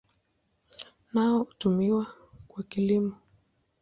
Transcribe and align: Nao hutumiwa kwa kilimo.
Nao 1.13 1.37
hutumiwa 1.43 2.05
kwa 2.47 2.63
kilimo. 2.63 3.15